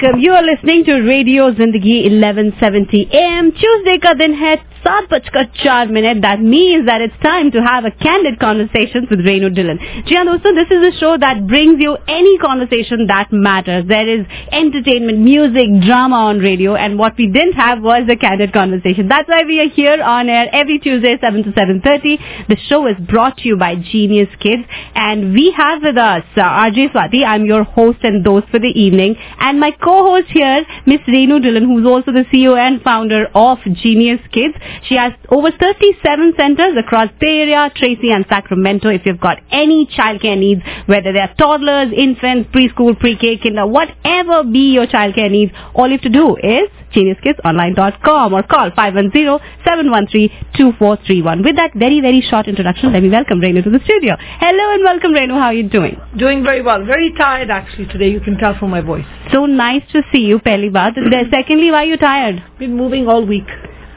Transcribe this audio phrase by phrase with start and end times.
[0.00, 0.20] welcome.
[0.20, 3.50] You are listening to Radio Zindagi 1170 AM.
[3.62, 4.54] Tuesday का दिन है
[4.91, 6.21] saat bachkar char minute.
[6.21, 9.79] That means that it's time to have a candid conversation with Renu Dhillon.
[10.07, 10.27] Jiyan
[10.59, 13.85] this is a show that brings you any conversation that matters.
[13.87, 18.53] There is entertainment, music, drama on radio and what we didn't have was a candid
[18.53, 19.07] conversation.
[19.07, 22.47] That's why we are here on air every Tuesday 7 to 7.30.
[22.49, 24.63] The show is brought to you by Genius Kids
[24.95, 27.25] and we have with us uh, RJ Swati.
[27.25, 31.65] I'm your host and host for the evening and my co-host here, Miss Renu Dhillon,
[31.65, 34.55] who's also the CEO and founder of Genius Kids.
[34.87, 38.89] She has over 37 centers across Bay Area, Tracy, and Sacramento.
[38.89, 44.43] If you've got any childcare needs, whether they are toddlers, infants, preschool, pre-K, kinder, whatever
[44.43, 51.43] be your childcare needs, all you have to do is geniuskidsonline.com or call 510-713-2431.
[51.43, 54.17] With that very, very short introduction, let me welcome Renu to the studio.
[54.19, 55.39] Hello and welcome Renu.
[55.39, 55.97] How are you doing?
[56.17, 56.83] Doing very well.
[56.85, 58.09] Very tired actually today.
[58.09, 59.05] You can tell from my voice.
[59.31, 60.95] So nice to see you, pehli baat.
[61.31, 62.43] Secondly, why are you tired?
[62.59, 63.47] Been moving all week.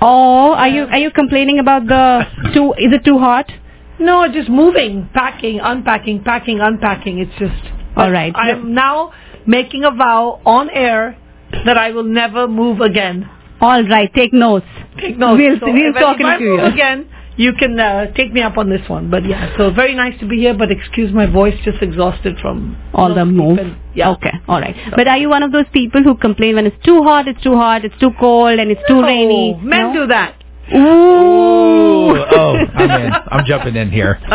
[0.07, 2.75] Oh, are you are you complaining about the too?
[2.77, 3.51] Is it too hot?
[3.99, 7.21] No, just moving, packing, unpacking, packing, unpacking.
[7.21, 7.73] It's just.
[7.97, 8.33] All right.
[8.37, 9.13] I am now
[9.47, 11.17] making a vow on air
[11.65, 13.31] that I will never move again.
[13.63, 14.13] All right.
[14.13, 14.67] Take notes.
[15.01, 15.39] Take notes.
[15.39, 18.89] We'll So we'll talk in few again, you can uh, take me up on this
[18.89, 19.11] one.
[19.11, 20.55] But yeah, so very nice to be here.
[20.55, 23.59] But excuse my voice, just exhausted from all the move.
[23.59, 24.11] and- Yeah.
[24.13, 24.33] Okay.
[24.49, 24.77] All right.
[24.95, 27.55] But are you one of those people who complain when it's too hot, it's too
[27.57, 29.55] hot, it's too cold, and it's too No, rainy?
[29.63, 29.93] Men no?
[30.03, 30.35] do that.
[30.73, 32.17] Ooh.
[32.17, 33.13] Oh, I'm in.
[33.13, 34.19] I'm jumping in here.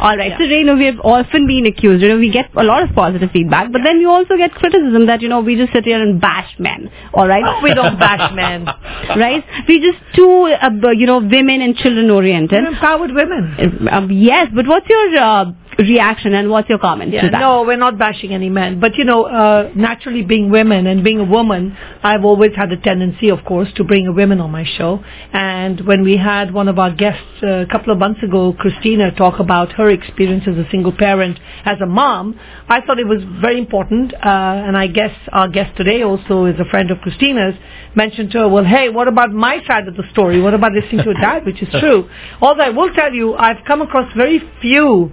[0.00, 0.32] All right.
[0.38, 2.02] So, you know, we have often been accused.
[2.02, 5.06] You know, we get a lot of positive feedback, but then we also get criticism
[5.06, 6.90] that you know we just sit here and bash men.
[7.12, 7.42] All right.
[7.42, 8.64] No, we don't bash men.
[9.16, 9.44] right?
[9.68, 12.64] We just too, uh, you know, women and children oriented.
[12.64, 13.88] Empowered women.
[13.90, 15.44] Um, yes, but what's your uh,
[15.78, 17.40] reaction and what's your comment Yeah, to that?
[17.40, 18.80] no, we're not bashing any men.
[18.80, 22.76] But you know, uh, naturally being women and being a woman, I've always had a
[22.76, 25.02] tendency, of course, to bring a women on my show.
[25.32, 29.10] And when we had one of our guests uh, a couple of months ago, Christina,
[29.12, 33.22] talk about her experience as a single parent, as a mom, I thought it was
[33.40, 34.14] very important.
[34.14, 34.18] Uh,
[34.66, 37.54] and I guess our guest today also is a friend of Christina's,
[37.94, 40.40] mentioned to her, well, hey, what about my side of the story?
[40.40, 42.08] What about listening to a dad, which is true.
[42.40, 45.12] Although I will tell you, I've come across very few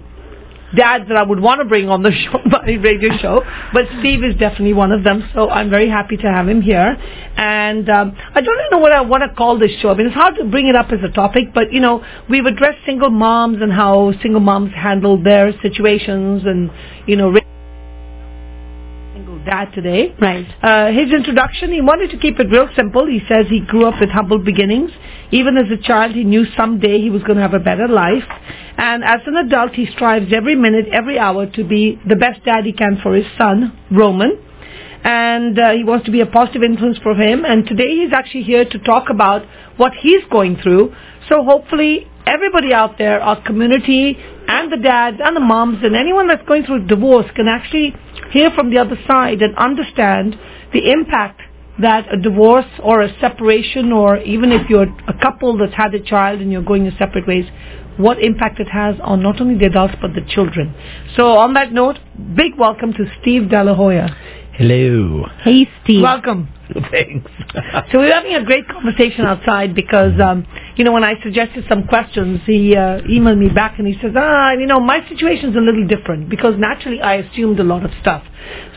[0.76, 4.34] dads that I would want to bring on the show, radio show, but Steve is
[4.36, 5.28] definitely one of them.
[5.34, 6.96] So I'm very happy to have him here.
[7.36, 9.90] And um, I don't really know what I want to call this show.
[9.90, 12.46] I mean, it's hard to bring it up as a topic, but you know, we've
[12.46, 16.70] addressed single moms and how single moms handle their situations, and
[17.06, 17.32] you know.
[19.44, 20.14] Dad today.
[20.20, 20.46] Right.
[20.62, 23.06] Uh, his introduction, he wanted to keep it real simple.
[23.06, 24.90] He says he grew up with humble beginnings.
[25.30, 28.24] Even as a child, he knew someday he was going to have a better life.
[28.76, 32.64] And as an adult, he strives every minute, every hour to be the best dad
[32.64, 34.38] he can for his son, Roman.
[35.04, 37.44] And uh, he wants to be a positive influence for him.
[37.44, 39.42] And today he's actually here to talk about
[39.76, 40.94] what he's going through.
[41.28, 44.16] So hopefully everybody out there, our community
[44.48, 47.94] and the dads and the moms and anyone that's going through divorce can actually
[48.30, 50.36] hear from the other side and understand
[50.72, 51.40] the impact
[51.80, 56.00] that a divorce or a separation or even if you're a couple that's had a
[56.00, 57.46] child and you're going your separate ways,
[57.96, 60.74] what impact it has on not only the adults but the children.
[61.16, 61.98] So on that note,
[62.36, 64.16] big welcome to Steve De La Hoya.
[64.52, 65.24] Hello.
[65.42, 66.02] Hey, Steve.
[66.02, 66.48] Welcome.
[67.92, 70.46] So we're having a great conversation outside because, um,
[70.76, 74.12] you know, when I suggested some questions, he uh, emailed me back and he says,
[74.16, 77.90] ah, you know, my situation's a little different because naturally I assumed a lot of
[78.00, 78.24] stuff.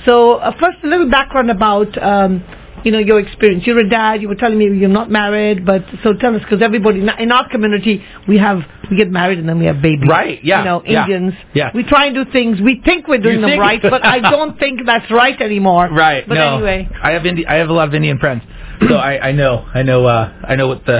[0.05, 2.43] So uh, first, a little background about, um,
[2.85, 3.65] you know, your experience.
[3.67, 4.21] You're a dad.
[4.21, 7.49] You were telling me you're not married, but so tell us because everybody in our
[7.49, 8.59] community we have
[8.89, 10.07] we get married and then we have babies.
[10.07, 11.33] Right, yeah, You know, yeah, Indians.
[11.53, 11.71] yeah.
[11.73, 12.61] We try and do things.
[12.61, 15.89] We think we're doing You them think- right, but I don't think that's right anymore.
[15.91, 16.23] Right.
[16.27, 16.55] But no.
[16.57, 16.87] anyway.
[17.01, 18.43] I have Indi- I have a lot of Indian friends,
[18.87, 20.99] so I, I know I know uh, I know what the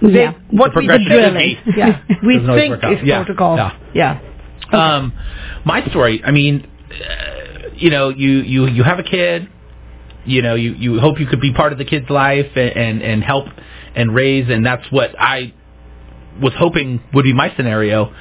[0.00, 0.32] Yeah.
[0.50, 1.58] What The we should be.
[1.76, 2.00] Yeah.
[2.26, 3.24] We think is Yeah.
[3.24, 3.56] protocol.
[3.56, 3.72] Yeah.
[3.94, 4.20] Yeah.
[4.72, 5.12] Um,
[5.64, 6.22] my story.
[6.24, 9.48] I mean, uh, you know, you you you have a kid.
[10.24, 13.02] You know, you you hope you could be part of the kid's life and and,
[13.02, 13.46] and help
[13.94, 15.52] and raise, and that's what I
[16.40, 18.14] was hoping would be my scenario.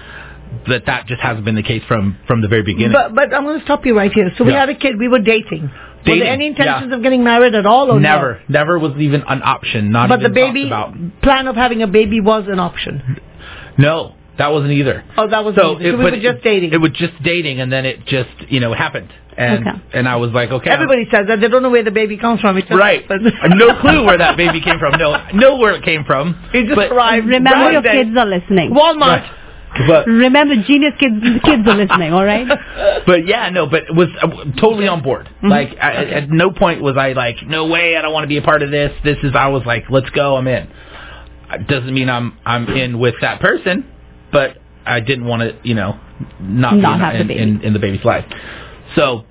[0.68, 2.92] That that just hasn't been the case from from the very beginning.
[2.92, 4.32] But but I'm going to stop you right here.
[4.38, 4.62] So we Yeah.
[4.62, 4.98] had a kid.
[5.00, 5.70] We were dating.
[6.06, 6.96] Were there any intentions yeah.
[6.98, 7.92] of getting married at all?
[7.92, 8.00] Or no?
[8.00, 9.92] never, never was even an option.
[9.92, 10.96] Not But the baby about.
[11.22, 13.20] plan of having a baby was an option.
[13.78, 15.04] No, that wasn't either.
[15.18, 15.78] Oh, that was so.
[15.78, 16.74] so we were just dating.
[16.74, 19.78] It was just dating, and then it just you know happened, and Okay.
[19.94, 22.42] and I was like, okay, Everybody says that they don't know where the baby comes
[22.42, 22.58] from.
[22.58, 23.02] It just Right.
[23.04, 23.32] happens.
[23.56, 24.98] No clue where that baby came from.
[24.98, 26.26] No, know where it came from.
[26.54, 27.28] It just but- arrived.
[27.28, 28.04] Remember, Right your there.
[28.04, 28.72] kids are listening.
[28.72, 29.22] Walmart.
[29.22, 29.32] Right.
[29.88, 31.16] But- Remember, genius kids,
[31.46, 32.12] kids are listening.
[32.12, 32.48] All right.
[33.06, 34.28] but yeah, no, but was uh,
[34.60, 35.30] totally on board.
[35.44, 38.38] Like I, at no point was I like, no way, I don't want to be
[38.38, 38.92] a part of this.
[39.06, 40.68] This is I was like, let's go, I'm in.
[41.68, 43.86] Doesn't mean I'm I'm in with that person,
[44.32, 46.00] but I didn't want to, you know,
[46.40, 47.42] not, Not be have the in, baby.
[47.42, 48.26] in in the baby's life.
[48.96, 49.26] So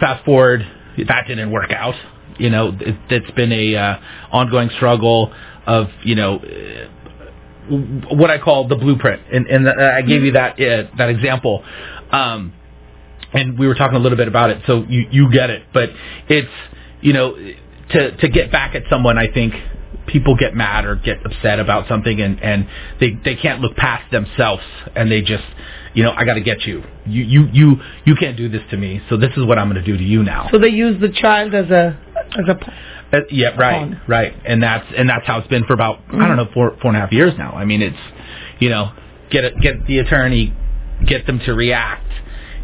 [0.00, 0.66] fast forward,
[1.08, 1.94] that didn't work out.
[2.38, 3.98] You know, it, it's been a uh,
[4.30, 5.32] ongoing struggle
[5.66, 7.76] of you know uh,
[8.14, 11.64] what I call the blueprint, and, and I gave you that uh, that example.
[12.10, 12.52] Um,
[13.32, 15.62] and we were talking a little bit about it, so you you get it.
[15.72, 15.90] But
[16.28, 16.50] it's
[17.00, 17.34] you know
[17.90, 19.54] to to get back at someone, I think
[20.06, 22.68] people get mad or get upset about something, and and
[23.00, 24.62] they they can't look past themselves,
[24.94, 25.44] and they just
[25.94, 26.82] you know I got to get you.
[27.06, 29.82] You you you you can't do this to me, so this is what I'm going
[29.82, 30.48] to do to you now.
[30.50, 31.98] So they use the child as a
[32.38, 32.72] as a
[33.14, 34.00] Uh, yeah, right, Fun.
[34.08, 36.90] right, and that's and that's how it's been for about I don't know four four
[36.90, 37.52] and a half years now.
[37.52, 37.98] I mean, it's
[38.58, 38.92] you know
[39.30, 40.54] get it, get the attorney,
[41.06, 42.10] get them to react,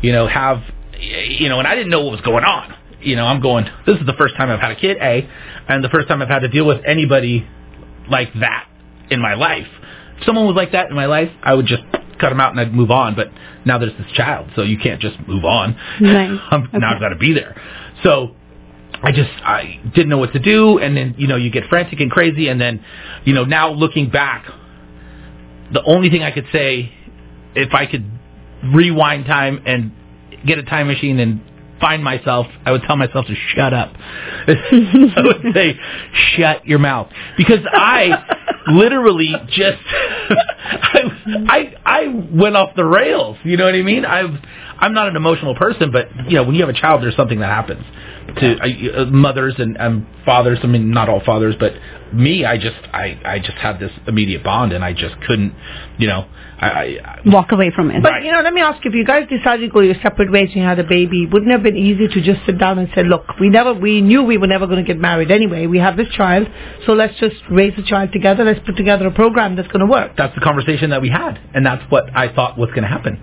[0.01, 0.63] you know, have
[1.01, 2.75] you know, and I didn't know what was going on.
[3.01, 3.67] You know, I'm going.
[3.87, 5.29] This is the first time I've had a kid, a,
[5.69, 7.47] and the first time I've had to deal with anybody
[8.11, 8.69] like that
[9.11, 9.67] in my life.
[10.19, 11.83] If someone was like that in my life, I would just
[12.19, 13.15] cut them out and I'd move on.
[13.15, 13.29] But
[13.65, 15.77] now there's this child, so you can't just move on.
[16.01, 16.39] Right.
[16.51, 16.87] I'm, Now Okay.
[16.87, 17.61] I've got to be there.
[18.03, 18.35] So
[19.03, 22.01] I just I didn't know what to do, and then you know you get frantic
[22.01, 22.85] and crazy, and then
[23.25, 24.47] you know now looking back,
[25.73, 26.93] the only thing I could say,
[27.55, 28.11] if I could
[28.65, 29.93] rewind time and
[30.45, 31.41] get a time machine and
[31.81, 33.95] find myself, I would tell myself to shut up.
[34.49, 35.79] I would say,
[36.37, 38.11] shut your mouth, because I
[38.69, 41.03] literally just I,
[41.49, 43.37] I I went off the rails.
[43.45, 44.05] You know what I mean?
[44.05, 44.35] I've
[44.81, 47.41] I'm not an emotional person, but you know when you have a child, there's something
[47.41, 47.85] that happens
[48.37, 50.59] to uh, mothers and um, fathers.
[50.63, 51.73] I mean, not all fathers, but
[52.13, 55.55] me, I just I I just had this immediate bond, and I just couldn't,
[55.99, 56.27] you know,
[56.61, 56.99] I.
[57.05, 58.03] I Walk away from it.
[58.03, 58.25] But Right.
[58.25, 60.49] you know, let me ask you: if you guys decided to go your separate ways
[60.49, 62.89] and you had a baby, wouldn't it have been easy to just sit down and
[62.95, 65.67] say, "Look, we never, we knew we were never going to get married anyway.
[65.67, 66.49] We have this child,
[66.87, 68.45] so let's just raise the child together.
[68.45, 71.39] Let's put together a program that's going to work." that's the conversation that we had,
[71.55, 73.19] and that's what I thought was going to happen,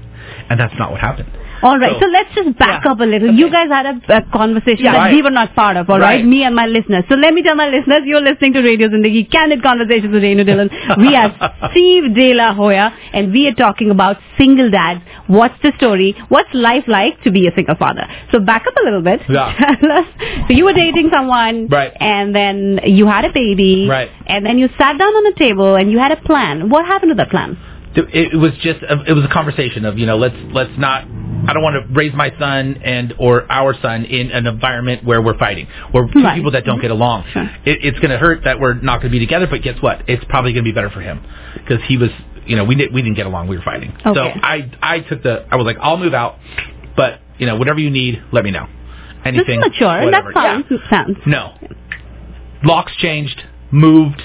[0.50, 1.32] and that's not what happened.
[1.64, 2.92] All right, So- so let's just back Yeah.
[2.92, 3.32] up a little.
[3.34, 4.92] You guys had a, a conversation Yeah.
[4.94, 5.14] that Right.
[5.14, 6.16] we were not part of, all right?
[6.18, 6.26] Right.
[6.26, 7.04] Me and my listeners.
[7.10, 10.46] So let me tell my listeners, you're listening to Radio Zindagi, Candid Conversations with Renu
[10.46, 10.70] Dhillon.
[10.98, 11.34] We have
[11.72, 15.02] Steve De La Hoya, and we are talking about single dads.
[15.28, 16.16] What's the story?
[16.30, 18.08] What's life like to be a single father?
[18.32, 19.22] So back up a little bit.
[19.30, 19.54] Yeah.
[20.48, 21.92] So you were dating someone, Right.
[22.00, 24.10] and then you had a baby, Right.
[24.28, 26.70] and then you sat down on a table and you had a plan.
[26.70, 27.58] What happened to that plan?
[27.96, 31.06] it, it was just a, it was a conversation of you know let's let's not
[31.48, 35.22] I don't want to raise my son and or our son in an environment where
[35.22, 36.36] we're fighting where two Right.
[36.36, 37.26] people that don't get along.
[37.32, 37.44] Sure.
[37.66, 40.04] It, it's going to hurt that we're not going to be together, but guess what?
[40.08, 41.24] It's probably going to be better for him
[41.56, 42.10] because he was
[42.46, 43.48] you know we didn't we didn't get along.
[43.48, 43.96] We were fighting.
[44.04, 46.38] So I I took the I was like I'll move out,
[46.96, 48.68] but you know whatever you need, let me know.
[49.24, 50.04] Anything, is mature.
[50.04, 50.32] whatever.
[50.34, 50.78] That's Yeah.
[50.90, 51.18] Sounds.
[51.26, 51.54] No.
[52.64, 54.22] Locks changed, moved.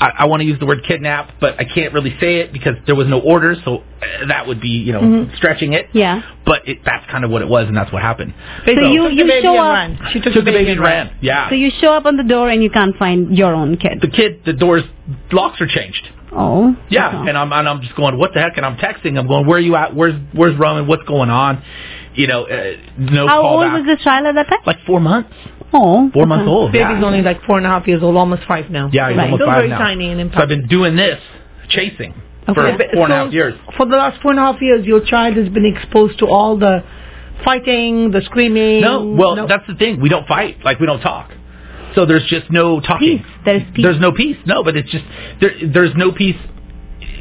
[0.00, 2.74] I, I want to use the word kidnap, but I can't really say it because
[2.86, 5.86] there was no order, so uh, that would be, you know, stretching it.
[5.92, 6.22] Yeah.
[6.46, 8.32] But it, that's kind of what it was, and that's what happened.
[8.64, 9.98] So you- you show up- ran.
[10.12, 11.16] She took, Took the baby and ran.
[11.20, 11.48] Yeah.
[11.48, 14.00] So you show up on the door and you can't find your own kid.
[14.00, 14.84] the kid, the doors,
[15.32, 16.08] locks are changed.
[16.30, 16.76] Oh.
[16.90, 17.30] Yeah, Okay.
[17.30, 18.56] and I'm and I'm just going, what the heck?
[18.58, 19.18] And I'm texting.
[19.18, 19.96] I'm going, where are you at?
[19.96, 20.86] Where's Where's Roman?
[20.86, 21.62] What's going on?
[22.14, 23.78] You know, uh, no How call old back.
[23.78, 24.58] was this child at that time?
[24.66, 25.32] Like four months.
[25.72, 26.10] Oh.
[26.12, 26.28] Four okay.
[26.28, 26.72] months old.
[26.72, 27.04] Baby's yeah.
[27.04, 28.88] only like four and a half years old, almost five now.
[28.92, 29.24] Yeah, he's Right.
[29.24, 29.78] almost Still five very now.
[29.78, 31.20] tiny and so I've been doing this,
[31.68, 32.14] chasing,
[32.46, 32.88] for Okay.
[32.94, 33.54] four and a half years.
[33.76, 36.56] For the last four and a half years, your child has been exposed to all
[36.56, 36.82] the
[37.44, 38.80] fighting, the screaming.
[38.80, 40.00] No, well, no- that's the thing.
[40.00, 40.56] We don't fight.
[40.64, 41.30] Like we don't talk.
[41.94, 43.18] So there's just no talking.
[43.18, 43.26] Peace.
[43.44, 43.82] There's peace.
[43.82, 44.36] There's no peace.
[44.46, 45.04] No, but it's just
[45.40, 45.52] there.
[45.66, 46.36] There's no peace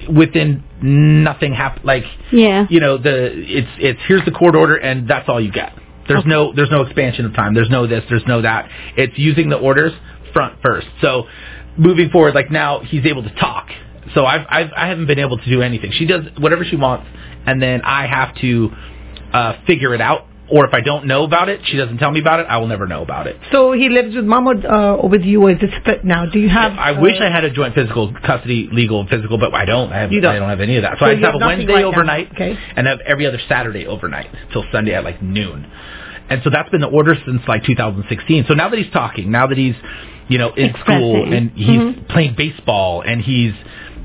[0.10, 1.82] within nothing happen.
[1.84, 2.66] Like Yeah.
[2.70, 5.74] you know the it's it's here's the court order and that's all you get.
[6.08, 7.54] There's no there's no expansion of time.
[7.54, 8.04] There's no this.
[8.10, 8.70] There's no that.
[8.96, 9.94] It's using the orders
[10.34, 10.88] front first.
[11.02, 11.28] So
[11.78, 13.70] moving forward, like now he's able to talk.
[14.16, 15.92] So I've, I've I haven't been able to do anything.
[15.92, 17.08] She does whatever she wants,
[17.46, 18.72] and then I have to
[19.34, 20.26] uh, figure it out.
[20.50, 22.44] Or if I don't know about it, she doesn't tell me about it.
[22.44, 23.36] I will never know about it.
[23.52, 26.26] So he lives with mom or, uh, or with you, or is it split now?
[26.26, 26.72] Do you have?
[26.72, 29.92] I uh, wish I had a joint physical custody, legal and physical, but I don't.
[29.92, 30.34] I have, You don't.
[30.34, 31.00] I don't have any of that.
[31.00, 32.58] So, So I just have have a Wednesday right overnight Okay.
[32.78, 35.70] and have every other Saturday overnight till Sunday at like noon.
[36.30, 38.46] And so that's been the order since like 2016.
[38.48, 39.76] So now that he's talking, now that he's,
[40.28, 42.12] you know, in school and he's mm-hmm.
[42.12, 43.54] playing baseball and he's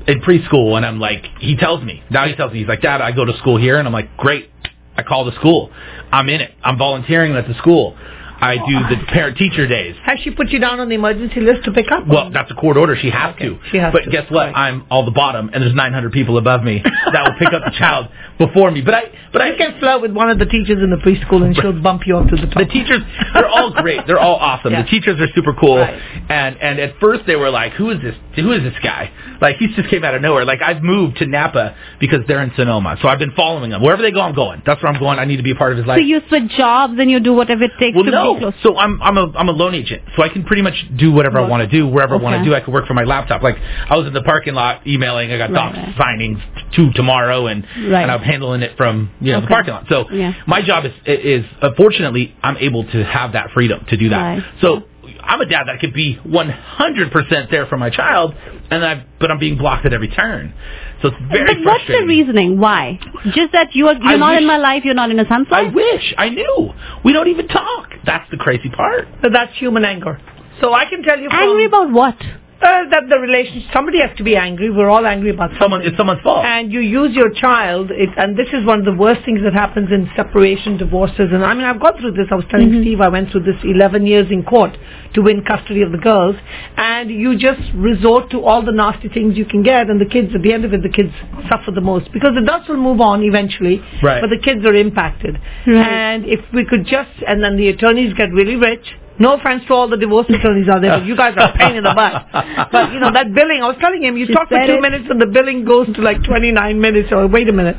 [0.07, 3.01] in preschool and I'm like, he tells me, now he tells me, he's like, Dad,
[3.01, 3.77] I go to school here.
[3.77, 4.49] And I'm like, great.
[4.95, 5.71] I call the school.
[6.11, 6.51] I'm in it.
[6.63, 7.97] I'm volunteering at the school.
[8.43, 9.95] I do the parent teacher days.
[10.03, 12.05] Has she put you down on the emergency list to pick up?
[12.05, 12.95] Well, that's a court order.
[12.99, 13.59] She has Okay, to.
[13.71, 14.11] she has but to.
[14.11, 14.47] guess what?
[14.47, 14.55] Right.
[14.55, 17.71] I'm all the bottom, and there's 900 people above me that will pick up the
[17.77, 18.81] child before me.
[18.81, 21.55] But I, but I can flirt with one of the teachers in the preschool, and
[21.55, 22.57] she'll bump you up to the top.
[22.59, 23.01] the teachers
[23.33, 24.83] they're all great they're all awesome Yeah.
[24.83, 25.99] the teachers are super cool Right.
[26.29, 29.11] and and at first they were like who is this who is this guy
[29.41, 32.51] like he just came out of nowhere like i've moved to napa because they're in
[32.55, 35.17] sonoma so i've been following them wherever they go i'm going that's where i'm going
[35.19, 37.19] i need to be a part of his life So you switch jobs and you
[37.19, 38.33] do whatever it takes well, to no.
[38.35, 38.53] be close.
[38.63, 41.39] So I'm I'm a I'm a loan agent, so I can pretty much do whatever
[41.39, 42.53] I want to do wherever I want to do.
[42.55, 43.41] I can work from my laptop.
[43.41, 45.31] Like I was in the parking lot emailing.
[45.31, 46.19] I got Right, docs right.
[46.19, 46.41] signings
[46.75, 48.03] two tomorrow, and Right.
[48.03, 49.85] and I'm handling it from you know the parking lot.
[49.89, 50.33] So Yeah.
[50.47, 54.21] my job is is unfortunately I'm able to have that freedom to do that.
[54.21, 54.43] Right.
[54.61, 54.83] So.
[55.25, 58.35] I'm a dad that could be 100% there for my child,
[58.69, 60.53] and I but I'm being blocked at every turn.
[61.01, 62.59] So it's very but what's the reasoning?
[62.59, 62.99] Why?
[63.33, 64.83] Just that you are you're I not in my life.
[64.85, 66.73] You're not in a son's I wish I knew.
[67.05, 67.89] We don't even talk.
[68.05, 69.07] That's the crazy part.
[69.21, 70.19] So that's human anger.
[70.61, 72.17] So I can tell you from, Angry about what?
[72.63, 73.69] Uh, that the relationship.
[73.73, 74.69] Somebody has to be angry.
[74.71, 75.87] We're all angry about Someone something.
[75.89, 76.45] it's someone's fault.
[76.45, 79.53] and you use your child, it, and this is one of the worst things that
[79.53, 82.27] happens in separation, divorces, and I mean, I've gone through this.
[82.31, 84.71] I was telling Steve, I went through this 11 years in court
[85.13, 86.35] to win custody of the girls,
[86.77, 90.33] and you just resort to all the nasty things you can get, and the kids,
[90.33, 91.11] at the end of it, the kids
[91.49, 94.21] suffer the most because the adults will move on eventually, Right.
[94.21, 95.35] but the kids are impacted.
[95.67, 95.75] Right.
[95.87, 98.85] And if we could just, and then the attorneys get really rich.
[99.19, 101.75] No offense to all the divorce attorneys out there, but you guys are a pain
[101.75, 102.25] in the butt.
[102.71, 103.61] But you know that billing.
[103.61, 104.81] I was telling him, you She talk for two it.
[104.81, 107.77] minutes and the billing goes to like 29 minutes or wait a minute.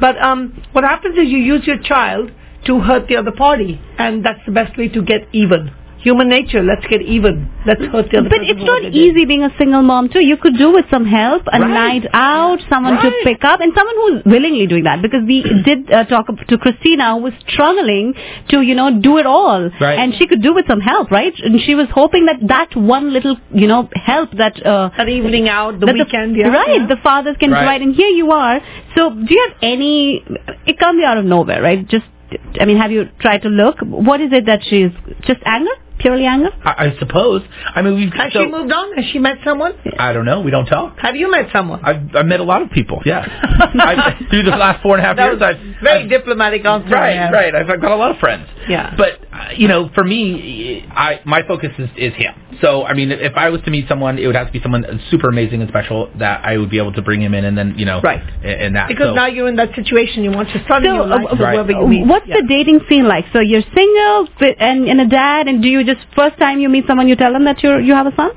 [0.00, 2.30] But um, what happens is you use your child
[2.66, 5.70] to hurt the other party and that's the best way to get even.
[6.04, 7.50] Human nature, let's get even.
[7.66, 8.94] Let's hurt the other But it's not what did.
[8.94, 10.20] easy being a single mom too.
[10.20, 11.70] You could do with some help, a Right.
[11.70, 15.00] night out, someone to pick up, and someone who's willingly doing that.
[15.00, 18.12] Because we did uh, talk to Christina, who was struggling
[18.50, 19.98] to, you know, do it all, Right.
[19.98, 21.32] and she could do with some help, right?
[21.42, 24.60] And she was hoping that that one little, you know, help that.
[24.64, 26.48] Uh, That evening out, the that weekend, yeah.
[26.48, 26.80] right?
[26.80, 26.86] yeah.
[26.86, 27.60] The fathers can Right.
[27.60, 28.60] provide, and here you are.
[28.96, 30.22] So, do you have any?
[30.66, 31.80] It can't be out of nowhere, right?
[31.88, 32.04] Just,
[32.60, 33.76] I mean, have you tried to look?
[34.10, 34.90] What is it that she's
[35.22, 36.50] just anger, purely anger?
[36.64, 37.40] I, I suppose.
[37.74, 38.94] I mean, we've Has so, she moved on?
[38.96, 39.72] Has she met someone?
[39.98, 40.40] I don't know.
[40.42, 40.98] We don't talk.
[40.98, 41.80] Have you met someone?
[41.82, 43.00] I've, I've met a lot of people.
[43.06, 46.08] Yeah, I, through the last four and a half that years, was I've very I've-
[46.10, 46.90] diplomatic answer.
[46.90, 47.30] Right, yeah.
[47.30, 47.54] right.
[47.54, 48.46] I've, I've got a lot of friends.
[48.68, 48.94] Yeah.
[48.96, 49.23] But
[49.56, 52.34] you know, for me, I my focus is is him.
[52.60, 54.84] So I mean, if I was to meet someone, it would have to be someone
[55.10, 57.74] super amazing and special that I would be able to bring him in, and then
[57.76, 58.22] you know, Right.
[58.42, 58.88] and, and that.
[58.88, 61.26] Because so, now you're in that situation, you want your son in So, your life,
[61.32, 61.68] uh, Right.
[61.68, 62.06] you meet.
[62.06, 62.36] What's Yeah.
[62.40, 63.26] the dating scene like?
[63.32, 66.86] So you're single and, and a dad, and do you just first time you meet
[66.86, 68.30] someone, you tell them that you are you have a son?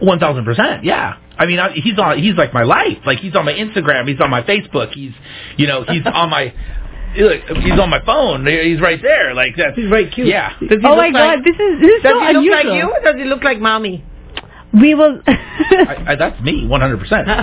[0.00, 1.16] One thousand percent, yeah.
[1.40, 2.18] I mean, I, he's on.
[2.18, 2.98] He's like my life.
[3.06, 4.08] Like he's on my Instagram.
[4.08, 4.92] He's on my Facebook.
[4.92, 5.12] He's,
[5.56, 6.52] you know, he's on my.
[7.16, 8.46] Look, He's on my phone.
[8.46, 9.34] He's right there.
[9.34, 9.76] Like that's.
[9.76, 10.28] He's very cute.
[10.28, 10.52] Yeah.
[10.60, 12.36] Does he oh look my like, God, this is this is Does so he look
[12.36, 12.54] unusual.
[12.56, 14.04] like you or does he look like mommy?
[14.72, 15.20] We will.
[15.26, 17.26] I, I, that's me, one hundred percent.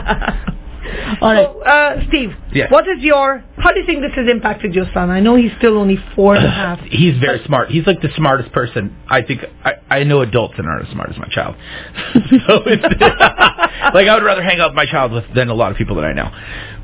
[1.21, 1.47] All right.
[1.51, 2.71] So, uh, Steve, Yes.
[2.71, 5.09] what is your, how do you think this has impacted your son?
[5.09, 6.79] I know he's still only four and a half.
[6.81, 7.71] He's very smart.
[7.71, 8.95] He's like the smartest person.
[9.09, 11.55] I think I, I know adults that aren't as smart as my child.
[12.47, 15.71] so it's like I would rather hang out with my child with than a lot
[15.71, 16.29] of people that I know.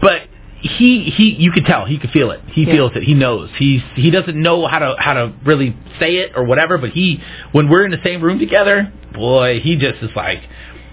[0.02, 0.24] But
[0.62, 2.42] he he you could tell he could feel it.
[2.48, 2.74] He Yeah.
[2.74, 3.04] feels it.
[3.04, 3.50] He knows.
[3.58, 6.78] He's he doesn't know how to how to really say it or whatever.
[6.78, 7.20] But he
[7.52, 10.40] when we're in the same room together, boy, he just is like.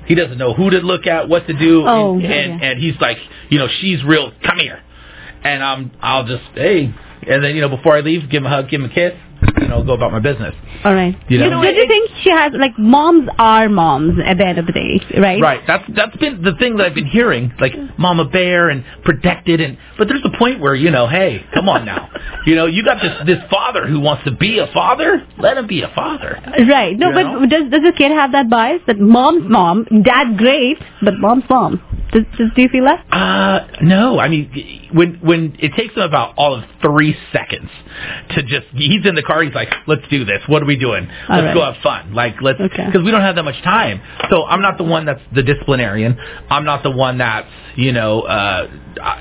[0.06, 2.66] He doesn't know who to look at, what to do, Oh, and, yeah, and, yeah.
[2.70, 3.18] and he's like,
[3.50, 4.32] you know, she's real.
[4.42, 4.80] Come here,
[5.44, 6.94] and um, I'll just hey,
[7.28, 9.12] and then you know before I leave, give him a hug, give him a kiss,
[9.60, 10.54] you know, go about my business.
[10.84, 11.16] All right.
[11.28, 11.62] You know?
[11.62, 15.00] Did you think she has like moms are moms at the end of the day,
[15.20, 15.40] right?
[15.40, 15.60] Right.
[15.66, 19.78] That's that's been the thing that I've been hearing, like Mama Bear and protected, and
[19.96, 22.08] but there's a point where you know, hey, come on now,
[22.46, 25.66] you know, you got this this father who wants to be a father, let him
[25.66, 26.38] be a father.
[26.68, 26.96] Right.
[26.98, 27.46] No, You but know?
[27.46, 31.82] does does the kid have that bias that mom's mom, dad great, but mom's mom?
[32.12, 32.86] Does, does do you?
[32.86, 34.18] Uh, no.
[34.18, 37.70] I mean, when when it takes him about all of three seconds
[38.30, 39.42] to just he's in the car.
[39.42, 40.40] He's like, "Let's do this.
[40.46, 41.06] What are we doing?
[41.28, 41.54] Let's right.
[41.54, 42.14] go have fun.
[42.14, 42.86] Like let's Okay.
[42.86, 44.00] because we don't have that much time.
[44.30, 46.18] So I'm not the one that's the disciplinarian.
[46.48, 48.22] I'm not the one that's you know.
[48.22, 48.68] Uh,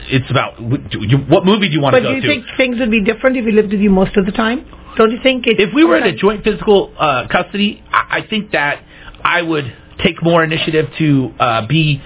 [0.09, 2.79] it's about what movie do you want to But to But do you think things
[2.79, 4.65] would be different if he lived with you most of the time?
[4.95, 8.51] Don't you think if we were in a joint physical uh, custody, I, I think
[8.51, 8.81] that
[9.23, 12.01] I would take more initiative to uh, be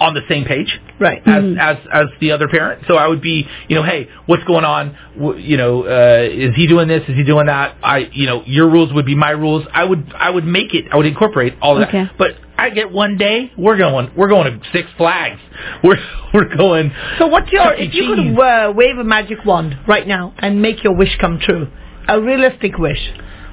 [0.00, 0.80] on the same page.
[0.98, 1.22] Right.
[1.26, 2.84] as as as the other parent.
[2.88, 4.96] So I would be, you know, hey, what's going on?
[5.18, 7.02] W- You know, uh, is he doing this?
[7.08, 7.76] Is he doing that?
[7.82, 9.64] I, you know, your rules would be my rules.
[9.72, 10.86] I would I would make it.
[10.92, 12.04] I would incorporate all Okay.
[12.04, 12.12] that.
[12.18, 15.40] But I get one day we're going we're going to Six Flags.
[15.84, 15.96] We're
[16.34, 16.90] we're going.
[17.18, 17.72] So what's your?
[17.74, 21.38] If you could uh, wave a magic wand right now and make your wish come
[21.38, 21.68] true,
[22.08, 23.02] a realistic wish,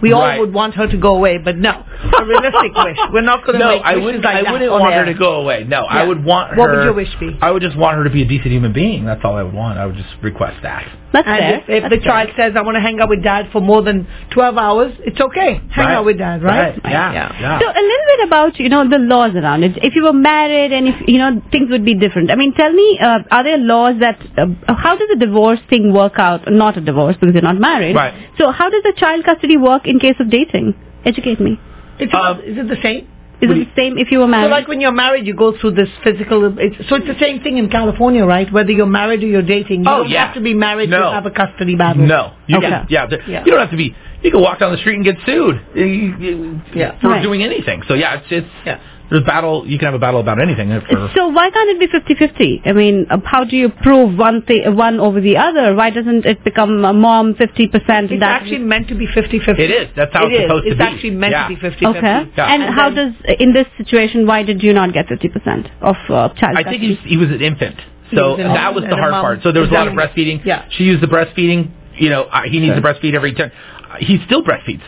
[0.01, 0.39] We all Right.
[0.39, 2.97] would want her to go away, but no, a realistic wish.
[3.11, 4.23] We're not going to No, make I wishes wouldn't.
[4.23, 5.63] like I that wouldn't want her to go away.
[5.67, 6.57] No, I would want her.
[6.57, 7.37] What would your wish be?
[7.41, 9.05] I would just want her to be a decent human being.
[9.05, 9.79] That's all I would want.
[9.79, 10.85] I would just request that.
[11.13, 11.55] That's And fair.
[11.55, 12.11] if, if That's the fair.
[12.11, 15.19] child says, I want to hang out with dad for more than 12 hours, it's
[15.19, 15.61] okay.
[15.71, 15.93] Hang Right.
[15.95, 16.75] out with dad, right?
[16.83, 16.91] Right.
[16.91, 17.13] Yeah.
[17.39, 17.59] Yeah.
[17.59, 19.77] So a little bit about you know the laws around it.
[19.81, 22.29] If you were married and if you know things would be different.
[22.29, 25.93] I mean, tell me, uh, are there laws that uh, how does the divorce thing
[25.93, 26.51] work out?
[26.51, 27.95] Not a divorce because you're not married.
[27.95, 28.13] Right.
[28.37, 30.75] So how does the child custody work in case of dating?
[31.05, 31.59] Educate me.
[31.99, 33.07] It's Um, not- is it the same?
[33.39, 35.71] Is it the same if you were So like when you're married, you go through
[35.71, 36.57] this physical.
[36.57, 38.51] It's, so it's the same thing in California, right?
[38.51, 40.25] Whether you're married or you're dating, you Oh, don't yeah.
[40.25, 41.01] have to be married No.
[41.01, 42.03] to have a custody battle.
[42.07, 42.67] No, you Okay.
[42.69, 42.85] can.
[42.89, 43.43] Yeah, the- Yeah.
[43.45, 43.93] you don't have to be.
[44.23, 46.93] You can walk down the street and get sued you- you- Yeah.
[46.99, 47.21] for Right.
[47.21, 47.83] doing anything.
[47.87, 48.77] So yeah, it's it's Yeah.
[49.09, 49.65] There's battle.
[49.67, 50.69] You can have a battle about anything.
[50.69, 52.61] For, so why can't it be 50-50?
[52.67, 55.75] I mean, uh, how do you prove one thing, one over the other?
[55.75, 57.83] Why doesn't it become a mom 50% It's
[58.19, 59.59] dad actually meant to be 50-50.
[59.59, 59.87] It is.
[59.95, 60.43] That's how It it's is.
[60.47, 60.71] supposed to be.
[60.75, 61.47] It's actually meant Yeah.
[61.47, 61.97] to be 50-50.
[61.97, 62.31] Okay.
[62.37, 62.53] Yeah.
[62.53, 66.29] And, And how does in this situation why did you not get 50% of uh,
[66.35, 66.95] child I think custody?
[67.03, 67.77] he, he was an infant,
[68.13, 69.21] so was an that was the and hard mom.
[69.23, 69.39] part.
[69.43, 70.43] So there was a lot of breastfeeding.
[70.45, 70.65] Yeah.
[70.71, 71.71] She used the breastfeeding.
[71.95, 73.51] You know, uh, he needs to breastfeed every time.
[73.89, 74.83] Uh, he still breastfeeds.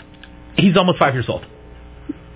[0.58, 1.46] He's almost five years old.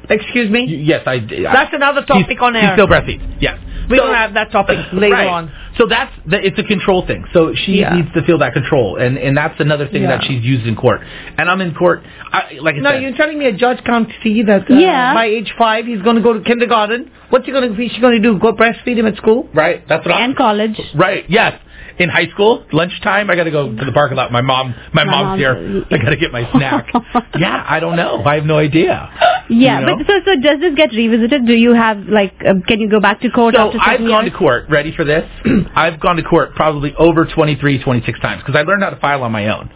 [0.09, 0.65] Excuse me?
[0.65, 1.19] Y- Yes, I.
[1.19, 2.73] That's another topic he's, on He air.
[2.75, 3.37] still breastfeeds.
[3.39, 3.59] Yes.
[3.89, 5.27] We So- don't have that topic later right.
[5.27, 5.51] on.
[5.77, 7.25] So that's the, it's a control thing.
[7.33, 7.95] So she Yeah.
[7.95, 11.01] needs to feel that control, and and that's another thing that she's used in court.
[11.37, 12.03] And I'm in court.
[12.31, 15.13] I, like I No, said, you're telling me a judge can't see that uh, Yeah.
[15.13, 17.09] by age five he's going to go to kindergarten.
[17.29, 17.89] What's he going to be?
[17.89, 18.37] She's going to do?
[18.39, 19.49] Go breastfeed him at school?
[19.53, 19.87] right?
[19.87, 20.29] That's what I'm.
[20.29, 20.79] and college.
[20.95, 21.25] Right.
[21.29, 21.59] Yes.
[21.99, 24.31] In high school, lunchtime, I got to go to the parking lot.
[24.31, 25.85] My mom, my, My mom's mom's- here.
[25.91, 26.87] I got to get my snack.
[27.39, 28.23] yeah, I don't know.
[28.25, 29.09] I have no idea.
[29.49, 29.97] Yeah, You know?
[29.97, 31.45] but so so does this get revisited?
[31.45, 34.23] Do you have like uh, can you go back to court So after I've gone
[34.23, 34.31] years?
[34.33, 34.65] to court.
[34.69, 35.29] Ready for this?
[35.75, 39.21] I've gone to court probably over 23, 26 times because I learned how to file
[39.23, 39.69] on my own.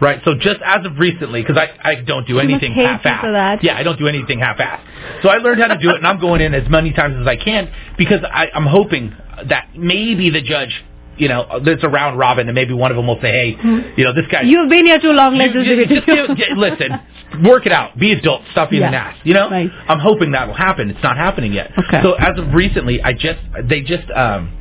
[0.00, 0.20] Right.
[0.24, 3.62] So just as of recently, because I, I don't do anything half-assed.
[3.62, 5.22] Yeah, I don't do anything half-assed.
[5.22, 7.26] So I learned how to do it, and I'm going in as many times as
[7.26, 9.14] I can because I, I'm hoping
[9.48, 10.84] that maybe the judge,
[11.18, 13.56] you know, there's a round robin, and maybe one of them will say, hey,
[13.96, 14.42] you know, this guy.
[14.42, 15.36] You've been here too long.
[15.36, 17.00] Let's You- just you- just to do- j- listen,
[17.44, 17.98] work it out.
[17.98, 18.42] Be adult.
[18.52, 19.16] Stop being an ass.
[19.24, 19.50] You know.
[19.50, 19.70] Right.
[19.88, 20.90] I'm hoping that will happen.
[20.90, 21.70] It's not happening yet.
[21.78, 22.00] Okay.
[22.02, 24.52] So as of recently, I just they just um,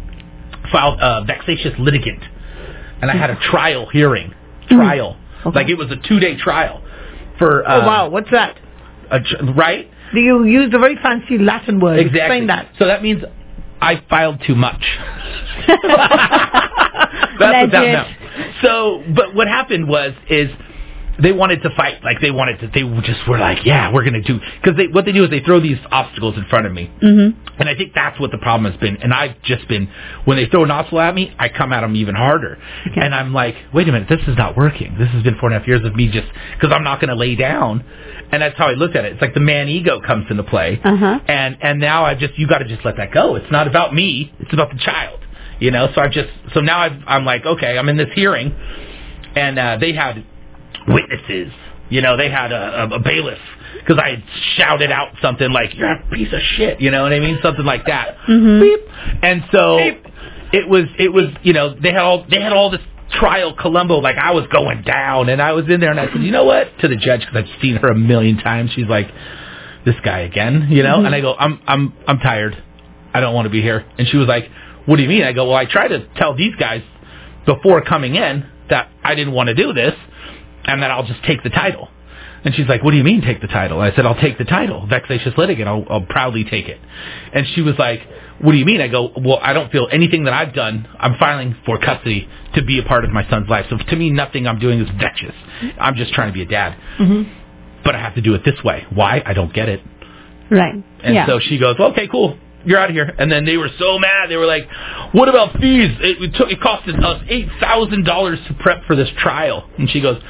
[0.72, 2.22] filed a vexatious litigant,
[3.02, 4.34] and I had a trial hearing.
[4.70, 5.18] Trial.
[5.46, 5.56] Okay.
[5.60, 6.82] Like it was a two day trial
[7.40, 7.64] for.
[7.68, 8.58] Oh Uh, wow, what's that?
[9.10, 9.90] a tr- right.
[10.14, 11.98] Do you use a very fancy Latin word?
[12.00, 12.20] Exactly.
[12.20, 12.68] Explain that.
[12.78, 13.24] So that means
[13.82, 14.84] I filed too much.
[15.68, 17.72] That's what that Legit.
[17.72, 18.08] meant.
[18.62, 20.50] So, but what happened was is
[21.22, 22.04] they wanted to fight.
[22.04, 22.68] Like they wanted to.
[22.68, 25.42] They just were like, yeah, we're gonna do because they what they do is they
[25.42, 26.92] throw these obstacles in front of me.
[27.02, 27.60] Mm-hmm.
[27.60, 28.98] And I think that's what the problem has been.
[28.98, 29.88] And I've just been,
[30.26, 32.58] when they throw an obstacle at me, I come at them even harder.
[32.90, 33.00] Okay.
[33.00, 34.98] And I'm like, wait a minute, this is not working.
[34.98, 37.10] This has been four and a half years of me just, because I'm not going
[37.10, 37.86] to lay down.
[38.32, 39.14] And that's how I looked at it.
[39.14, 40.82] It's like the man ego comes into play.
[40.84, 41.20] Uh-huh.
[41.28, 43.36] And, and now I just, you got to just let that go.
[43.36, 44.34] It's not about me.
[44.40, 45.20] It's about the child.
[45.60, 48.56] You know, so I've just, so now I've, I'm like, okay, I'm in this hearing.
[49.36, 50.26] And uh, they had
[50.88, 51.52] witnesses.
[51.90, 53.40] You know, they had a, a, a bailiff
[53.80, 54.24] because I had
[54.56, 57.66] shouted out something like "You're a piece of shit," you know what I mean, something
[57.66, 58.18] like that.
[58.30, 58.62] Mhm.
[58.62, 58.80] Beep.
[59.22, 59.78] And so
[60.54, 62.82] it was, it was, you know, they had all, they had all this
[63.20, 66.22] trial Columbo, like I was going down, and I was in there, and I said,
[66.24, 68.72] you know what, to the judge because I've seen her a million times.
[68.74, 69.08] She's like,
[69.86, 72.56] this guy again, you know, and I go, I'm, I'm, I'm tired.
[73.14, 73.86] I don't want to be here.
[73.98, 74.46] And she was like,
[74.86, 75.24] what do you mean?
[75.24, 76.84] I go, well, I tried to tell these guys
[77.46, 79.94] before coming in that I didn't want to do this
[80.66, 81.90] and that I'll just take the title.
[82.44, 83.80] And she's like, what do you mean take the title?
[83.80, 85.68] I said, I'll take the title, vexatious litigant.
[85.68, 86.80] I'll, I'll proudly take it.
[87.34, 88.02] And she was like,
[88.42, 88.82] what do you mean?
[88.82, 90.88] I go, well, I don't feel anything that I've done.
[91.00, 93.68] I'm filing for custody to be a part of my son's life.
[93.70, 95.36] So to me, nothing I'm doing is vexatious.
[95.80, 96.76] I'm just trying to be a dad.
[97.00, 97.84] Mm-hmm.
[97.84, 98.86] But I have to do it this way.
[98.92, 99.22] Why?
[99.24, 99.82] I don't get it.
[100.50, 100.74] Right.
[101.04, 101.28] And yeah.
[101.28, 102.38] so she goes, okay, cool.
[102.66, 103.12] You're out of here.
[103.18, 104.30] And then they were so mad.
[104.30, 104.68] They were like,
[105.14, 105.92] what about fees?
[106.00, 109.68] It, it, took, it cost us $8,000 to prep for this trial.
[109.78, 110.22] And she goes,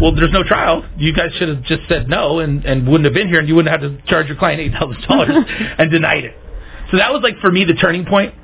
[0.00, 0.84] well, there's no trial.
[0.96, 3.54] You guys should have just said no and, and wouldn't have been here and you
[3.54, 6.36] wouldn't have to charge your client $8,000 and denied it.
[6.90, 8.34] So that was like for me the turning point.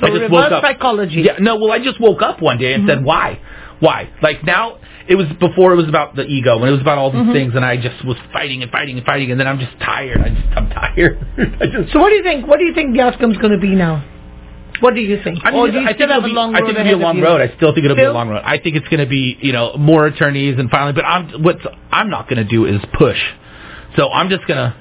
[0.00, 0.62] So I just woke up.
[0.62, 1.22] psychology.
[1.22, 3.06] Yeah, no, well, I just woke up one day and said, mm-hmm.
[3.06, 3.40] why?
[3.80, 4.10] Why?
[4.22, 7.10] Like now, it was before it was about the ego and it was about all
[7.10, 7.32] these mm-hmm.
[7.32, 10.20] things, and I just was fighting and fighting and fighting, and then I'm just tired.
[10.20, 11.16] I just, I'm tired.
[11.60, 11.92] I just.
[11.92, 12.46] So what do you think?
[12.46, 14.04] What do you think the outcome's going to be now?
[14.80, 15.38] What do you think?
[15.44, 17.20] I, mean, do you I think it'll be, long I think it'll be a long
[17.20, 17.40] road.
[17.40, 18.42] I still think it'll be a long road.
[18.44, 20.92] I think it's going to be, you know, more attorneys and finally.
[20.92, 21.56] But I'm what
[21.90, 23.18] I'm not going to do is push.
[23.96, 24.76] So I'm just going to,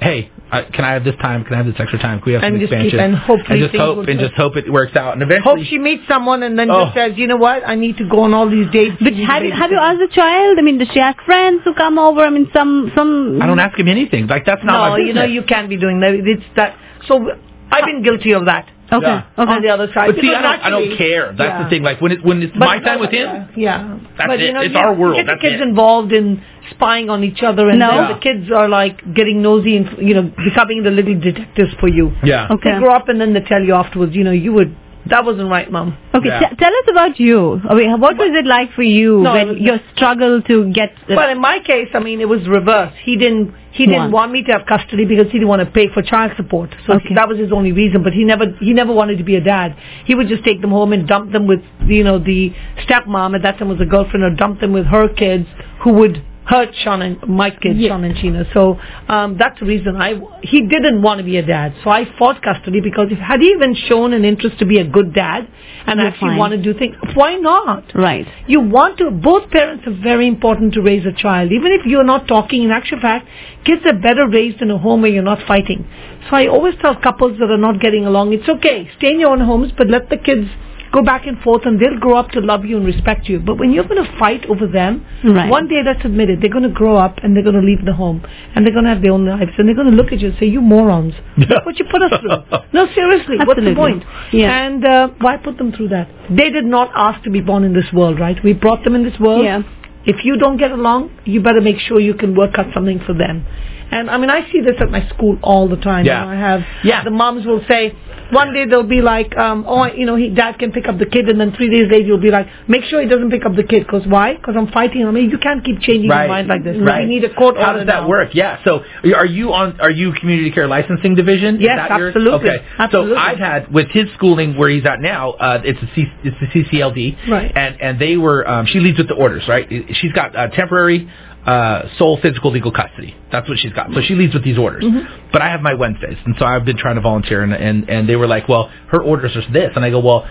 [0.00, 1.44] hey, uh, can I have this time?
[1.44, 2.18] Can I have this extra time?
[2.20, 3.00] Can we have And some just keep- expansion?
[3.00, 5.14] and hopefully just hope and just hope it works out.
[5.14, 6.84] And eventually, Hope she meets someone and then Oh.
[6.84, 8.96] just says, you know what, I need to go on all these dates.
[9.00, 10.58] But have you have you asked the child?
[10.58, 12.20] I mean, does she have friends who come over?
[12.22, 13.40] I mean, some some.
[13.42, 14.26] I don't ask him anything.
[14.26, 16.14] Like that's not No, my you know, you can't be doing that.
[16.14, 16.76] It's that.
[17.08, 17.30] So
[17.70, 18.68] I've been guilty of that.
[18.92, 19.06] Okay.
[19.06, 19.24] Yeah.
[19.38, 19.52] Okay.
[19.52, 20.14] On the other side.
[20.14, 21.26] But see, I don't, I don't care.
[21.32, 21.62] That's Yeah.
[21.64, 21.82] the thing.
[21.82, 23.46] Like when it when it's But- my time with him, Yeah.
[23.56, 23.98] yeah.
[24.18, 24.46] That's but, it.
[24.46, 25.16] You know, It's you our world.
[25.16, 25.68] Get the kids it.
[25.68, 27.88] involved in spying on each other, and No.
[27.90, 28.12] then Yeah.
[28.14, 32.12] the kids are like getting nosy and you know becoming the little detectives for you.
[32.22, 32.48] yeah.
[32.50, 32.72] Okay.
[32.72, 34.74] They grow up and then they tell you afterwards, you know, you would
[35.06, 35.96] that wasn't right, mom.
[36.14, 36.48] Okay, Yeah.
[36.50, 37.60] t- tell us about you.
[37.68, 40.90] I mean, what was it like for you No, when your struggle to get?
[41.10, 42.96] Uh, Well, in my case, I mean, it was reversed.
[43.02, 43.54] He didn't.
[43.72, 44.12] He didn't Want.
[44.12, 46.68] want me to have custody because he didn't want to pay for child support.
[46.86, 47.14] So Okay.
[47.14, 48.02] that was his only reason.
[48.02, 48.46] But he never.
[48.60, 49.74] He never wanted to be a dad.
[50.04, 52.52] He would just take them home and dump them with, you know, the
[52.86, 55.46] stepmom at that time was a girlfriend, or dump them with her kids,
[55.80, 57.90] who would hurt Sean and my kids, Yeah.
[57.90, 58.52] Sean and Sheena.
[58.52, 58.78] So
[59.08, 60.20] um, that's the reason I.
[60.42, 61.74] He didn't want to be a dad.
[61.84, 64.84] So I fought custody because if had he even shown an interest to be a
[64.84, 65.46] good dad
[65.86, 66.38] and You're actually fine.
[66.38, 67.92] want to do things, why not?
[67.94, 68.26] right.
[68.46, 71.52] You want to, both parents are very important to raise a child.
[71.52, 73.26] Even if you're not talking, in actual fact,
[73.64, 75.86] kids are better raised in a home where you're not fighting.
[76.28, 79.30] So I always tell couples that are not getting along, it's okay, stay in your
[79.30, 80.48] own homes, but let the kids
[80.92, 83.40] go back and forth and they'll grow up to love you and respect you.
[83.40, 85.48] But when you're going to fight over them, Right.
[85.50, 87.84] one day, let's admit it, they're going to grow up and they're going to leave
[87.84, 88.24] the home
[88.54, 90.28] and they're going to have their own lives and they're going to look at you
[90.28, 91.14] and say, you morons.
[91.38, 92.58] Look what you put us through.
[92.72, 94.02] No, seriously, what's the point?
[94.32, 94.66] Yeah.
[94.66, 96.08] And uh, why put them through that?
[96.30, 98.36] They did not ask to be born in this world, right?
[98.42, 99.44] We brought them in this world.
[99.44, 99.62] Yeah.
[100.04, 103.12] If you don't get along, you better make sure you can work out something for
[103.14, 103.46] them.
[103.90, 106.06] And I mean, I see this at my school all the time.
[106.06, 106.20] Yeah.
[106.20, 107.04] You know, I have Yeah.
[107.04, 107.94] the moms will say,
[108.30, 111.04] one day they'll be like, um, oh, you know, he, dad can pick up the
[111.04, 113.54] kid, and then three days later you'll be like, make sure he doesn't pick up
[113.54, 114.32] the kid, because why?
[114.34, 115.06] Because I'm fighting.
[115.06, 116.22] I mean, you can't keep changing Right.
[116.22, 116.78] your mind like this.
[116.80, 117.02] Right.
[117.02, 118.08] You need a court How order does that now.
[118.08, 118.34] work?
[118.34, 118.56] Yeah.
[118.64, 118.82] So
[119.14, 119.78] are you on?
[119.82, 121.56] Are you community care licensing division?
[121.56, 122.14] Is Yes, yours?
[122.16, 122.48] absolutely.
[122.48, 122.64] Okay.
[122.78, 123.14] Absolutely.
[123.16, 125.32] So I've had with his schooling where he's at now.
[125.32, 127.16] Uh, it's a C, it's a CCLD.
[127.28, 127.52] Right.
[127.54, 128.48] And and they were.
[128.48, 129.46] Um, she leads with the orders.
[129.46, 129.66] Right.
[129.92, 131.08] She's got uh, temporary.
[131.44, 133.16] Uh, sole physical legal custody.
[133.32, 133.92] That's what she's got.
[133.92, 134.84] So she leads with these orders.
[134.84, 135.30] Mm-hmm.
[135.32, 138.08] But I have my Wednesdays, and so I've been trying to volunteer, and, and and
[138.08, 140.24] they were like, well, her orders are this, and I go, well,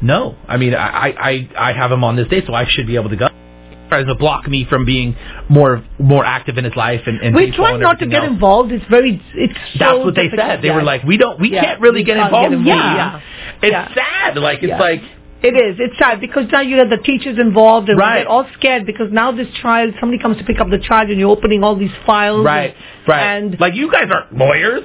[0.00, 0.36] no.
[0.48, 3.10] I mean, I I I have him on this day, so I should be able
[3.10, 3.28] to go
[3.90, 5.14] tries to block me from being
[5.50, 8.32] more more active in his life and, and We try not to get else.
[8.32, 8.72] involved.
[8.72, 10.62] It's very, it's so That's what they said.
[10.62, 10.76] They Yeah.
[10.76, 11.62] were like, we don't, we Yeah.
[11.62, 12.52] can't really We get involved.
[12.52, 12.66] get involved.
[12.66, 12.72] you.
[12.96, 13.20] Yeah.
[13.62, 13.94] It's Yeah.
[13.94, 14.38] sad.
[14.38, 14.78] Like it's Yeah.
[14.80, 15.02] like
[15.44, 15.76] It is.
[15.78, 18.20] It's sad because now you have the teachers involved and Right.
[18.20, 21.20] they're all scared because now this child, somebody comes to pick up the child and
[21.20, 22.42] you're opening all these files.
[22.42, 23.22] right, and, right.
[23.36, 24.84] And like you guys aren't lawyers.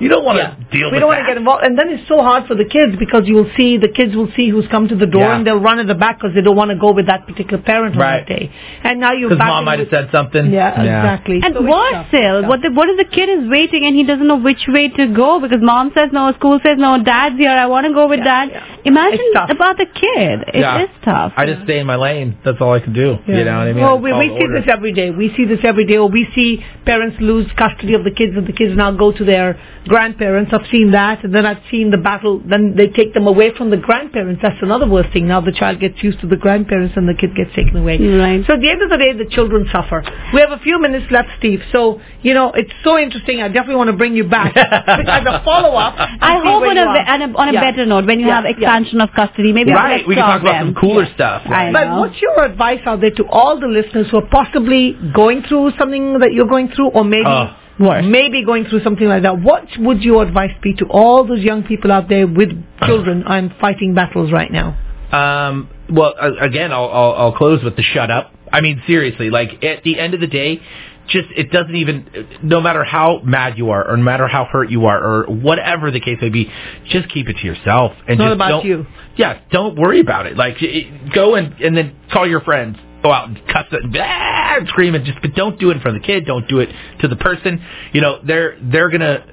[0.00, 0.70] You don't want to yeah.
[0.72, 1.62] deal we with We don't want to get involved.
[1.64, 4.30] And then it's so hard for the kids because you will see, the kids will
[4.34, 5.36] see who's come to the door Yeah.
[5.36, 7.62] and they'll run at the back because they don't want to go with that particular
[7.62, 8.50] parent on that day.
[8.82, 10.50] And now you're Because back mom might have said something.
[10.50, 11.40] Yeah, exactly.
[11.44, 12.48] And So worse still, Yeah.
[12.48, 15.06] what the, what if the kid is waiting and he doesn't know which way to
[15.08, 18.20] go because mom says no, school says no, dad's here, I want to go with
[18.20, 18.48] Yeah, dad.
[18.52, 18.76] yeah.
[18.84, 20.36] Imagine It's about the kid.
[20.48, 20.86] It is Yeah.
[21.04, 21.32] tough.
[21.36, 22.38] I just stay in my lane.
[22.44, 23.18] That's all I can do.
[23.26, 23.84] You know what I mean?
[23.84, 24.64] Well, we, we see orders.
[24.64, 25.10] this every day.
[25.10, 25.98] We see this every day.
[25.98, 29.24] Or we see parents lose custody of the kids, and the kids now go to
[29.24, 29.60] their
[29.94, 30.50] grandparents.
[30.54, 32.40] I've seen that, and then I've seen the battle.
[32.52, 34.40] Then they take them away from the grandparents.
[34.42, 35.26] That's another worst thing.
[35.26, 37.98] Now the child gets used to the grandparents, and the kid gets taken away.
[37.98, 38.40] Right.
[38.46, 39.98] So at the end of the day, the children suffer.
[40.32, 41.60] We have a few minutes left, Steve.
[41.72, 43.42] So you know it's so interesting.
[43.42, 45.94] I definitely want to bring you back as a follow up.
[46.32, 47.60] I hope on a, be- on a, on a Yeah.
[47.70, 48.50] better note, when you Yeah, have yeah.
[48.56, 50.66] expansion of custody, maybe Right, let's we can talk about them.
[50.74, 51.42] some cooler stuff.
[51.46, 55.42] I But what's your advice out there to all the listeners who are possibly going
[55.48, 59.40] through something that you're going through, or maybe Oh, maybe going through something like that?
[59.40, 62.50] What would your advice be to all those young people out there with
[62.86, 64.76] children and fighting battles right now?
[65.12, 68.32] Um, well, again, I'll, I'll I'll close with the shut up.
[68.52, 70.60] I mean, seriously, like at the end of the day,
[71.08, 72.38] just it doesn't even.
[72.42, 75.90] No matter how mad you are, or no matter how hurt you are, or whatever
[75.90, 76.50] the case may be,
[76.88, 78.86] just keep it to yourself and Not just about don't, you.
[79.16, 80.36] Yeah, don't worry about it.
[80.36, 82.76] Like, it, go and and then call your friends.
[83.02, 85.04] Go out and cuss it, and, "Ah," and scream it.
[85.04, 86.26] Just, but don't do it in front of the kid.
[86.26, 86.68] Don't do it
[87.00, 87.62] to the person.
[87.92, 89.24] You know, they're they're gonna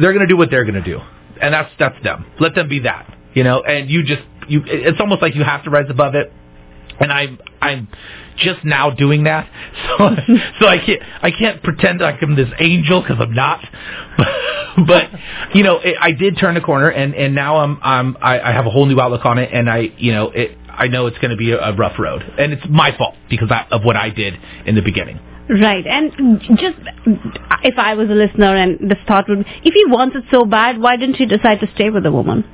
[0.00, 0.98] they're gonna do what they're gonna do,
[1.40, 2.26] and that's that's them.
[2.40, 3.18] Let them be that.
[3.34, 4.62] You know, and you just you.
[4.64, 6.32] It's almost like you have to rise above it.
[7.00, 7.88] And I'm I'm
[8.36, 9.48] just now doing that,
[9.98, 10.10] so
[10.60, 13.60] so I can't I can't pretend like I'm this angel because I'm not.
[14.86, 15.10] but
[15.54, 18.52] you know, it, I did turn the corner, and and now I'm I'm I, I
[18.52, 21.18] have a whole new outlook on it, and I you know it I know it's
[21.18, 23.96] going to be a, a rough road, and it's my fault because I, of what
[23.96, 24.34] I did
[24.66, 25.20] in the beginning.
[25.48, 26.76] Right, and just
[27.64, 30.78] if I was a listener and the thought would, if he wants it so bad,
[30.78, 32.44] why didn't he decide to stay with the woman?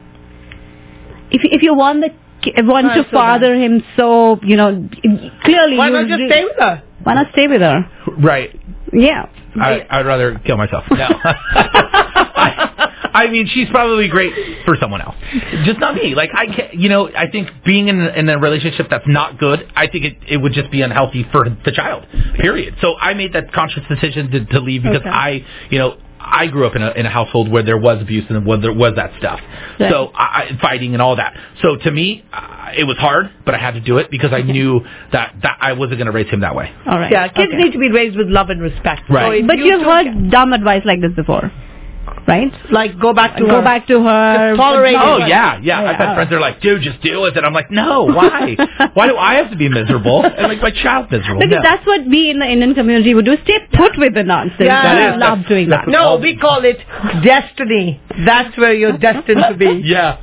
[1.31, 2.11] If if you want the
[2.42, 4.88] ki- want Why to so father him so, you know,
[5.44, 6.83] clearly Why not just re- stay with her?
[7.02, 7.90] Why not stay with her?
[8.18, 8.59] Right.
[8.92, 9.26] Yeah.
[9.61, 10.85] I, I'd rather kill myself.
[10.90, 11.09] No.
[13.14, 14.33] I, I mean, she's probably great
[14.64, 15.16] for someone else,
[15.64, 16.14] just not me.
[16.14, 19.71] Like I can't, you know, I think being in in a relationship that's not good,
[19.77, 22.07] I think it it would just be unhealthy for the child.
[22.37, 22.77] Period.
[22.81, 25.09] So I made that conscious decision to, to leave because Okay.
[25.11, 25.99] I, you know.
[26.21, 28.73] I grew up in a in a household where there was abuse and where there
[28.73, 29.40] was that stuff,
[29.81, 29.90] Right.
[29.90, 31.33] so I, I- fighting and all that.
[31.62, 34.42] So to me, uh, it was hard, but I had to do it because I
[34.42, 34.81] knew
[35.12, 36.71] that that I wasn't going to raise him that way.
[36.87, 37.11] All right.
[37.11, 37.62] Yeah, kids Okay.
[37.62, 39.09] need to be raised with love and respect.
[39.09, 39.40] Right.
[39.42, 41.51] if But you you've heard dumb advice like this before,
[42.29, 42.53] right?
[42.71, 43.62] like go back to Go her.
[43.62, 44.55] back to her.
[44.57, 45.23] Tolerate oh, it.
[45.23, 45.81] Oh yeah, yeah.
[45.83, 47.43] I've had friends that are like, dude, just deal with it.
[47.45, 48.55] I'm like, no, why?
[48.95, 51.41] why do I have to be miserable and make my child miserable?
[51.41, 51.69] Because No.
[51.71, 53.37] that's what we in the Indian community would do.
[53.45, 54.61] Stay put with the nonsense.
[54.61, 54.79] Yeah.
[54.79, 55.88] I That is- love doing that.
[55.88, 56.79] No, we call it
[57.25, 58.01] destiny.
[58.25, 59.83] That's where you're destined to be.
[59.85, 60.19] yeah.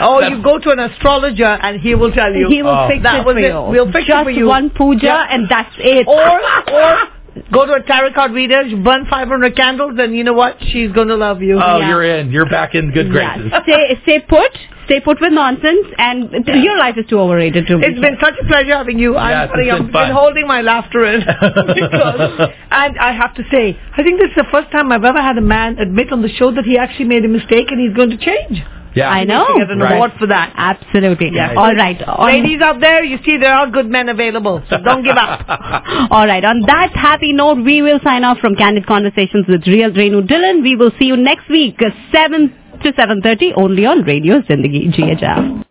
[0.00, 2.48] Oh, That's- you go to an astrologer and he will tell you.
[2.48, 2.88] He will Oh.
[2.88, 3.48] fix That it was for it.
[3.48, 3.60] you.
[3.72, 4.46] We'll fix it Just for you.
[4.46, 5.26] one puja Yeah.
[5.30, 6.06] and that's it.
[6.06, 6.40] or
[6.74, 6.98] or
[7.52, 10.56] go to a tarot card reader, you burn 500 candles, and you know what?
[10.60, 11.60] She's going to love you.
[11.62, 11.88] Oh, Yeah.
[11.88, 12.30] you're in.
[12.32, 13.50] You're back in good graces.
[13.50, 13.62] Yeah.
[13.62, 14.52] Stay, stay put.
[14.86, 15.86] Stay put with nonsense.
[15.98, 17.86] And your life is too overrated to me.
[17.86, 19.16] It's been such a pleasure having you.
[19.16, 20.08] I'm, Yes, it's sorry, been I've fun.
[20.08, 21.20] been holding my laughter in.
[21.74, 25.20] because, and I have to say, I think this is the first time I've ever
[25.20, 27.94] had a man admit on the show that he actually made a mistake and he's
[27.96, 28.62] going to change.
[28.98, 29.08] Yeah.
[29.18, 29.44] I know.
[29.48, 29.94] To get an Right.
[29.96, 30.52] award for that.
[30.70, 31.30] Absolutely.
[31.34, 31.54] Yeah.
[31.64, 32.00] All right.
[32.02, 35.44] On- Ladies out there, you see there are good men available, so don't give up.
[36.18, 36.44] All right.
[36.52, 40.62] On that happy note, we will sign off from Candid Conversations with Real Renu Dhillon.
[40.62, 45.64] We will see you next week, uh, 7 to 7.30, only on Radio Zindagi GHF.